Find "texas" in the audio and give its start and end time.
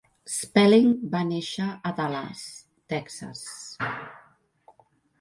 2.97-3.47